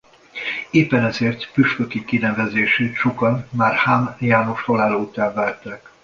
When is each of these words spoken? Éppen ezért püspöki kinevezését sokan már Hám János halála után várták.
Éppen 0.71 1.05
ezért 1.05 1.51
püspöki 1.51 2.05
kinevezését 2.05 2.95
sokan 2.95 3.47
már 3.51 3.73
Hám 3.73 4.15
János 4.19 4.61
halála 4.63 4.97
után 4.97 5.33
várták. 5.33 5.89